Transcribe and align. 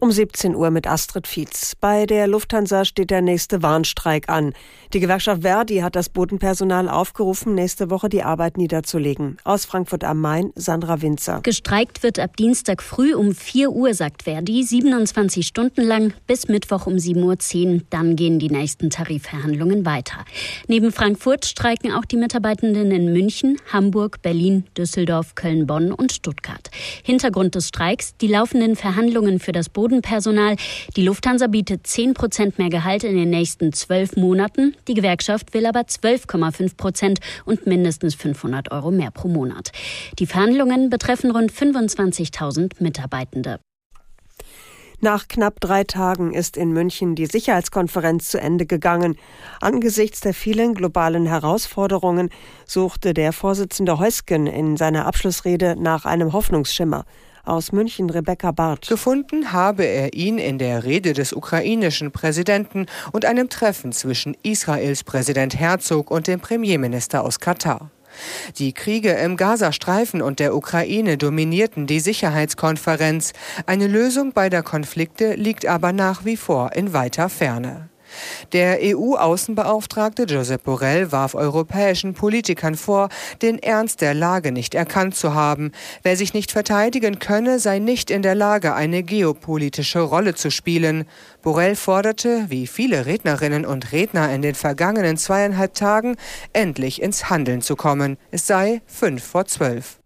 Um 0.00 0.12
17 0.12 0.54
Uhr 0.54 0.70
mit 0.70 0.86
Astrid 0.86 1.26
Fietz. 1.26 1.74
Bei 1.74 2.06
der 2.06 2.28
Lufthansa 2.28 2.84
steht 2.84 3.10
der 3.10 3.20
nächste 3.20 3.64
Warnstreik 3.64 4.28
an. 4.28 4.52
Die 4.92 5.00
Gewerkschaft 5.00 5.42
Verdi 5.42 5.78
hat 5.78 5.96
das 5.96 6.08
Bodenpersonal 6.08 6.88
aufgerufen, 6.88 7.56
nächste 7.56 7.90
Woche 7.90 8.08
die 8.08 8.22
Arbeit 8.22 8.58
niederzulegen. 8.58 9.38
Aus 9.42 9.64
Frankfurt 9.64 10.04
am 10.04 10.20
Main, 10.20 10.52
Sandra 10.54 11.02
Winzer. 11.02 11.40
Gestreikt 11.42 12.04
wird 12.04 12.20
ab 12.20 12.36
Dienstag 12.36 12.80
früh 12.80 13.12
um 13.12 13.34
4 13.34 13.72
Uhr, 13.72 13.92
sagt 13.92 14.22
Verdi, 14.22 14.62
27 14.62 15.44
Stunden 15.44 15.82
lang 15.82 16.14
bis 16.28 16.46
Mittwoch 16.46 16.86
um 16.86 16.94
7.10 16.94 17.74
Uhr. 17.74 17.80
Dann 17.90 18.14
gehen 18.14 18.38
die 18.38 18.50
nächsten 18.50 18.90
Tarifverhandlungen 18.90 19.84
weiter. 19.84 20.24
Neben 20.68 20.92
Frankfurt 20.92 21.44
streiken 21.44 21.90
auch 21.92 22.04
die 22.04 22.16
Mitarbeitenden 22.16 22.92
in 22.92 23.12
München, 23.12 23.56
Hamburg, 23.72 24.22
Berlin, 24.22 24.64
Düsseldorf, 24.76 25.34
Köln, 25.34 25.66
Bonn 25.66 25.90
und 25.90 26.12
Stuttgart. 26.12 26.70
Hintergrund 27.02 27.56
des 27.56 27.66
Streiks 27.66 28.16
die 28.20 28.28
laufenden 28.28 28.76
Verhandlungen 28.76 29.40
für 29.40 29.52
das 29.52 29.68
Boden 29.68 29.87
Bodenpersonal. 29.88 30.56
Die 30.96 31.02
Lufthansa 31.02 31.46
bietet 31.46 31.86
10 31.86 32.12
Prozent 32.12 32.58
mehr 32.58 32.68
Gehalt 32.68 33.04
in 33.04 33.16
den 33.16 33.30
nächsten 33.30 33.72
zwölf 33.72 34.16
Monaten. 34.16 34.76
Die 34.86 34.92
Gewerkschaft 34.92 35.54
will 35.54 35.64
aber 35.64 35.80
12,5 35.80 36.76
Prozent 36.76 37.20
und 37.46 37.66
mindestens 37.66 38.14
500 38.14 38.70
Euro 38.70 38.90
mehr 38.90 39.10
pro 39.10 39.28
Monat. 39.28 39.72
Die 40.18 40.26
Verhandlungen 40.26 40.90
betreffen 40.90 41.30
rund 41.30 41.50
25.000 41.50 42.72
Mitarbeitende. 42.80 43.60
Nach 45.00 45.26
knapp 45.26 45.60
drei 45.60 45.84
Tagen 45.84 46.34
ist 46.34 46.56
in 46.58 46.72
München 46.72 47.14
die 47.14 47.26
Sicherheitskonferenz 47.26 48.30
zu 48.30 48.40
Ende 48.40 48.66
gegangen. 48.66 49.16
Angesichts 49.60 50.20
der 50.20 50.34
vielen 50.34 50.74
globalen 50.74 51.24
Herausforderungen 51.24 52.28
suchte 52.66 53.14
der 53.14 53.32
Vorsitzende 53.32 53.98
Heusgen 53.98 54.48
in 54.48 54.76
seiner 54.76 55.06
Abschlussrede 55.06 55.76
nach 55.78 56.04
einem 56.04 56.34
Hoffnungsschimmer. 56.34 57.06
Aus 57.48 57.72
München 57.72 58.10
Rebecca 58.10 58.50
Barth. 58.52 58.88
Gefunden 58.88 59.52
habe 59.52 59.84
er 59.84 60.12
ihn 60.12 60.36
in 60.36 60.58
der 60.58 60.84
Rede 60.84 61.14
des 61.14 61.32
ukrainischen 61.32 62.12
Präsidenten 62.12 62.84
und 63.12 63.24
einem 63.24 63.48
Treffen 63.48 63.92
zwischen 63.92 64.36
Israels 64.42 65.02
Präsident 65.02 65.58
Herzog 65.58 66.10
und 66.10 66.26
dem 66.26 66.40
Premierminister 66.40 67.24
aus 67.24 67.40
Katar. 67.40 67.90
Die 68.58 68.74
Kriege 68.74 69.12
im 69.12 69.38
Gazastreifen 69.38 70.20
und 70.20 70.40
der 70.40 70.54
Ukraine 70.54 71.16
dominierten 71.16 71.86
die 71.86 72.00
Sicherheitskonferenz. 72.00 73.32
Eine 73.64 73.86
Lösung 73.86 74.32
beider 74.32 74.62
Konflikte 74.62 75.34
liegt 75.34 75.64
aber 75.64 75.92
nach 75.92 76.26
wie 76.26 76.36
vor 76.36 76.72
in 76.74 76.92
weiter 76.92 77.30
Ferne. 77.30 77.88
Der 78.52 78.78
EU-Außenbeauftragte 78.82 80.24
Josep 80.24 80.64
Borrell 80.64 81.12
warf 81.12 81.34
europäischen 81.34 82.14
Politikern 82.14 82.74
vor, 82.74 83.08
den 83.42 83.58
Ernst 83.58 84.00
der 84.00 84.14
Lage 84.14 84.52
nicht 84.52 84.74
erkannt 84.74 85.14
zu 85.14 85.34
haben. 85.34 85.72
Wer 86.02 86.16
sich 86.16 86.34
nicht 86.34 86.52
verteidigen 86.52 87.18
könne, 87.18 87.58
sei 87.58 87.78
nicht 87.78 88.10
in 88.10 88.22
der 88.22 88.34
Lage, 88.34 88.74
eine 88.74 89.02
geopolitische 89.02 90.00
Rolle 90.00 90.34
zu 90.34 90.50
spielen. 90.50 91.04
Borrell 91.42 91.76
forderte, 91.76 92.46
wie 92.48 92.66
viele 92.66 93.06
Rednerinnen 93.06 93.64
und 93.64 93.92
Redner 93.92 94.32
in 94.32 94.42
den 94.42 94.54
vergangenen 94.54 95.16
zweieinhalb 95.16 95.74
Tagen, 95.74 96.16
endlich 96.52 97.02
ins 97.02 97.30
Handeln 97.30 97.62
zu 97.62 97.76
kommen. 97.76 98.16
Es 98.30 98.46
sei 98.46 98.82
fünf 98.86 99.24
vor 99.24 99.46
zwölf. 99.46 99.98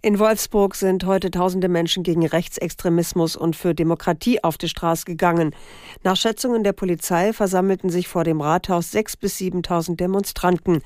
In 0.00 0.20
Wolfsburg 0.20 0.76
sind 0.76 1.04
heute 1.06 1.28
tausende 1.28 1.68
Menschen 1.68 2.04
gegen 2.04 2.24
Rechtsextremismus 2.24 3.34
und 3.34 3.56
für 3.56 3.74
Demokratie 3.74 4.44
auf 4.44 4.56
die 4.56 4.68
Straße 4.68 5.04
gegangen. 5.04 5.56
Nach 6.04 6.16
Schätzungen 6.16 6.62
der 6.62 6.72
Polizei 6.72 7.32
versammelten 7.32 7.90
sich 7.90 8.06
vor 8.06 8.22
dem 8.22 8.40
Rathaus 8.40 8.92
sechs 8.92 9.16
bis 9.16 9.38
siebentausend 9.38 9.98
Demonstranten. 9.98 10.82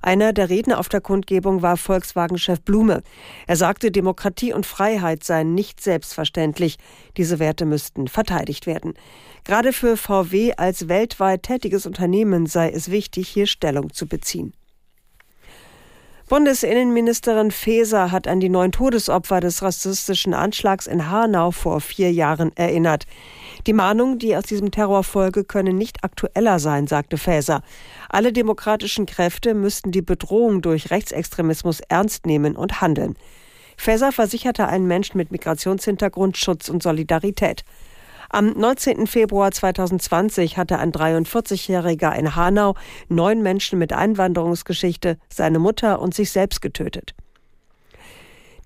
Einer 0.00 0.32
der 0.32 0.48
Redner 0.48 0.78
auf 0.78 0.88
der 0.88 1.02
Kundgebung 1.02 1.60
war 1.60 1.76
Volkswagen-Chef 1.76 2.62
Blume. 2.62 3.02
Er 3.46 3.56
sagte, 3.56 3.90
Demokratie 3.90 4.54
und 4.54 4.64
Freiheit 4.64 5.22
seien 5.22 5.54
nicht 5.54 5.82
selbstverständlich. 5.82 6.78
Diese 7.18 7.38
Werte 7.38 7.66
müssten 7.66 8.08
verteidigt 8.08 8.66
werden. 8.66 8.94
Gerade 9.44 9.74
für 9.74 9.98
VW 9.98 10.54
als 10.56 10.88
weltweit 10.88 11.42
tätiges 11.42 11.84
Unternehmen 11.84 12.46
sei 12.46 12.70
es 12.70 12.90
wichtig, 12.90 13.28
hier 13.28 13.46
Stellung 13.46 13.92
zu 13.92 14.06
beziehen. 14.06 14.54
Bundesinnenministerin 16.28 17.52
Faeser 17.52 18.10
hat 18.10 18.26
an 18.26 18.40
die 18.40 18.48
neun 18.48 18.72
Todesopfer 18.72 19.38
des 19.38 19.62
rassistischen 19.62 20.34
Anschlags 20.34 20.88
in 20.88 21.08
Hanau 21.08 21.52
vor 21.52 21.80
vier 21.80 22.10
Jahren 22.10 22.50
erinnert. 22.56 23.04
Die 23.68 23.72
Mahnungen, 23.72 24.18
die 24.18 24.36
aus 24.36 24.42
diesem 24.42 24.72
Terror 24.72 25.04
folge, 25.04 25.44
können 25.44 25.78
nicht 25.78 26.02
aktueller 26.02 26.58
sein, 26.58 26.88
sagte 26.88 27.16
Faeser. 27.16 27.62
Alle 28.08 28.32
demokratischen 28.32 29.06
Kräfte 29.06 29.54
müssten 29.54 29.92
die 29.92 30.02
Bedrohung 30.02 30.62
durch 30.62 30.90
Rechtsextremismus 30.90 31.78
ernst 31.88 32.26
nehmen 32.26 32.56
und 32.56 32.80
handeln. 32.80 33.14
Faeser 33.76 34.10
versicherte 34.10 34.66
einen 34.66 34.88
Menschen 34.88 35.18
mit 35.18 35.30
Migrationshintergrund 35.30 36.36
Schutz 36.36 36.68
und 36.68 36.82
Solidarität. 36.82 37.64
Am 38.30 38.50
19. 38.50 39.06
Februar 39.06 39.52
2020 39.52 40.56
hatte 40.56 40.78
ein 40.78 40.92
43-Jähriger 40.92 42.14
in 42.14 42.34
Hanau 42.34 42.74
neun 43.08 43.42
Menschen 43.42 43.78
mit 43.78 43.92
Einwanderungsgeschichte, 43.92 45.18
seine 45.28 45.58
Mutter 45.58 46.00
und 46.00 46.14
sich 46.14 46.30
selbst 46.30 46.60
getötet. 46.60 47.14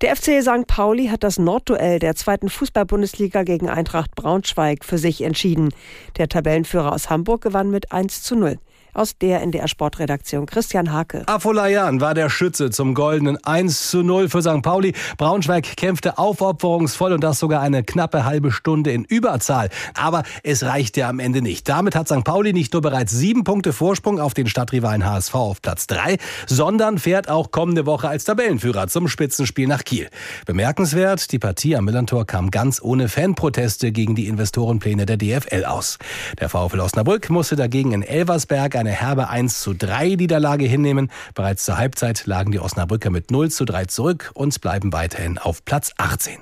Der 0.01 0.15
FC 0.15 0.41
St. 0.41 0.65
Pauli 0.65 1.09
hat 1.09 1.23
das 1.23 1.37
Nordduell 1.37 1.99
der 1.99 2.15
zweiten 2.15 2.49
Fußball-Bundesliga 2.49 3.43
gegen 3.43 3.69
Eintracht 3.69 4.15
Braunschweig 4.15 4.83
für 4.83 4.97
sich 4.97 5.21
entschieden. 5.21 5.69
Der 6.17 6.27
Tabellenführer 6.27 6.91
aus 6.91 7.11
Hamburg 7.11 7.41
gewann 7.41 7.69
mit 7.69 7.91
1 7.91 8.23
zu 8.23 8.35
0. 8.35 8.57
Aus 8.93 9.17
der 9.17 9.41
NDR 9.41 9.67
Sportredaktion 9.67 10.45
Christian 10.45 10.91
Hake. 10.91 11.23
Afolayan 11.27 12.01
war 12.01 12.13
der 12.13 12.29
Schütze 12.29 12.71
zum 12.71 12.93
goldenen 12.93 13.41
1 13.43 13.89
zu 13.89 14.03
0 14.03 14.27
für 14.27 14.41
St. 14.41 14.61
Pauli. 14.61 14.93
Braunschweig 15.17 15.77
kämpfte 15.77 16.17
aufopferungsvoll 16.17 17.13
und 17.13 17.23
das 17.23 17.39
sogar 17.39 17.61
eine 17.61 17.83
knappe 17.83 18.25
halbe 18.25 18.51
Stunde 18.51 18.91
in 18.91 19.05
Überzahl. 19.05 19.69
Aber 19.93 20.23
es 20.43 20.63
reichte 20.63 21.05
am 21.05 21.19
Ende 21.19 21.41
nicht. 21.41 21.69
Damit 21.69 21.95
hat 21.95 22.09
St. 22.09 22.25
Pauli 22.25 22.51
nicht 22.51 22.73
nur 22.73 22.81
bereits 22.81 23.11
sieben 23.11 23.45
Punkte 23.45 23.71
Vorsprung 23.71 24.19
auf 24.19 24.33
den 24.33 24.47
Stadtrivalen 24.47 25.05
HSV 25.05 25.35
auf 25.35 25.61
Platz 25.61 25.87
3, 25.87 26.17
sondern 26.47 26.97
fährt 26.97 27.29
auch 27.29 27.51
kommende 27.51 27.85
Woche 27.85 28.09
als 28.09 28.25
Tabellenführer 28.25 28.87
zum 28.87 29.07
Spitzenspiel 29.07 29.67
nach 29.67 29.85
Kiel. 29.85 30.09
Bemerkenswert, 30.45 31.31
die 31.31 31.39
Partie 31.39 31.77
am 31.77 31.85
Millantor 31.85 32.25
kam 32.25 32.51
ganz 32.51 32.81
ohne 32.81 33.07
Fanproteste 33.07 33.93
gegen 33.93 34.15
die 34.15 34.27
Investorenpläne 34.27 35.05
der 35.05 35.15
DFL 35.15 35.63
aus. 35.63 35.97
Der 36.41 36.49
VfL 36.49 36.81
Osnabrück 36.81 37.29
musste 37.29 37.55
dagegen 37.55 37.93
in 37.93 38.03
Elversberg 38.03 38.80
eine 38.81 38.91
herbe 38.91 39.29
1 39.29 39.61
zu 39.61 39.73
3 39.73 40.15
Niederlage 40.15 40.65
hinnehmen. 40.65 41.11
Bereits 41.35 41.65
zur 41.65 41.77
Halbzeit 41.77 42.25
lagen 42.25 42.51
die 42.51 42.59
Osnabrücker 42.59 43.11
mit 43.11 43.29
0 43.29 43.51
zu 43.51 43.63
3 43.63 43.85
zurück 43.85 44.31
und 44.33 44.59
bleiben 44.59 44.91
weiterhin 44.91 45.37
auf 45.37 45.63
Platz 45.63 45.93
18. 45.97 46.39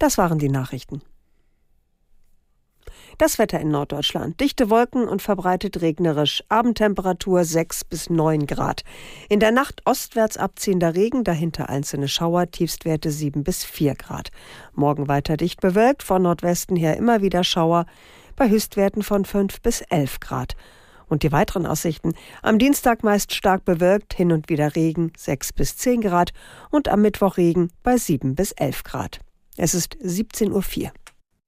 Das 0.00 0.18
waren 0.18 0.38
die 0.38 0.48
Nachrichten. 0.48 1.00
Das 3.16 3.38
Wetter 3.38 3.60
in 3.60 3.70
Norddeutschland. 3.70 4.40
Dichte 4.40 4.70
Wolken 4.70 5.08
und 5.08 5.22
verbreitet 5.22 5.80
regnerisch. 5.80 6.42
Abendtemperatur 6.48 7.44
6 7.44 7.84
bis 7.84 8.10
9 8.10 8.46
Grad. 8.46 8.82
In 9.28 9.38
der 9.38 9.52
Nacht 9.52 9.82
ostwärts 9.84 10.36
abziehender 10.36 10.94
Regen, 10.94 11.22
dahinter 11.24 11.68
einzelne 11.68 12.08
Schauer, 12.08 12.50
Tiefstwerte 12.50 13.10
7 13.10 13.44
bis 13.44 13.64
4 13.64 13.94
Grad. 13.94 14.30
Morgen 14.72 15.06
weiter 15.06 15.36
dicht 15.36 15.60
bewölkt, 15.60 16.02
von 16.02 16.22
Nordwesten 16.22 16.76
her 16.76 16.96
immer 16.96 17.22
wieder 17.22 17.44
Schauer, 17.44 17.86
bei 18.36 18.48
Höchstwerten 18.48 19.02
von 19.02 19.24
5 19.24 19.60
bis 19.62 19.80
11 19.80 20.20
Grad. 20.20 20.54
Und 21.08 21.22
die 21.22 21.32
weiteren 21.32 21.66
Aussichten. 21.66 22.12
Am 22.42 22.58
Dienstag 22.58 23.02
meist 23.02 23.34
stark 23.34 23.64
bewölkt, 23.64 24.14
hin 24.14 24.32
und 24.32 24.48
wieder 24.48 24.76
Regen, 24.76 25.12
6 25.16 25.52
bis 25.54 25.76
10 25.76 26.02
Grad 26.02 26.32
und 26.70 26.88
am 26.88 27.02
Mittwoch 27.02 27.36
Regen 27.36 27.70
bei 27.82 27.96
7 27.96 28.34
bis 28.34 28.52
11 28.52 28.84
Grad. 28.84 29.20
Es 29.56 29.74
ist 29.74 29.96
17.04 29.96 30.84
Uhr. 30.84 30.92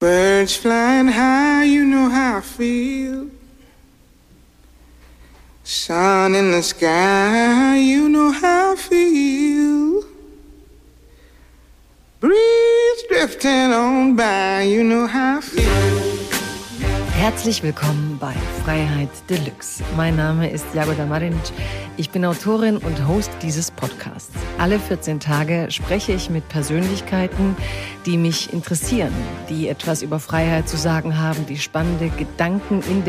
Birds 0.00 0.56
flying 0.56 1.09
high, 1.09 1.65
you 1.65 1.84
know 1.84 2.09
how 2.09 2.38
I 2.38 2.41
feel. 2.41 3.26
Sun 5.62 6.34
in 6.34 6.53
the 6.53 6.62
sky, 6.62 7.76
you 7.76 8.09
know 8.09 8.32
how 8.32 8.72
I 8.72 8.76
feel. 8.76 10.02
Breeze 12.19 13.05
drifting 13.08 13.73
on 13.73 14.17
by, 14.17 14.62
you 14.62 14.82
know 14.82 15.06
how 15.06 15.38
I. 15.38 15.39
Herzlich 17.20 17.62
willkommen 17.62 18.17
bei 18.19 18.32
Freiheit 18.64 19.11
Deluxe. 19.28 19.84
Mein 19.94 20.17
Name 20.17 20.49
ist 20.49 20.64
Jagoda 20.75 21.05
Marinic. 21.05 21.52
Ich 21.99 22.08
bin 22.08 22.25
Autorin 22.25 22.78
und 22.78 23.06
Host 23.06 23.31
dieses 23.43 23.70
Podcasts. 23.70 24.32
Alle 24.56 24.78
14 24.78 25.20
Tage 25.20 25.67
spreche 25.69 26.12
ich 26.12 26.31
mit 26.31 26.49
Persönlichkeiten, 26.49 27.56
die 28.06 28.17
mich 28.17 28.55
interessieren, 28.55 29.12
die 29.50 29.69
etwas 29.69 30.00
über 30.00 30.19
Freiheit 30.19 30.67
zu 30.67 30.78
sagen 30.78 31.19
haben, 31.19 31.44
die 31.44 31.58
spannende 31.58 32.08
Gedanken 32.08 32.82
in 32.90 33.05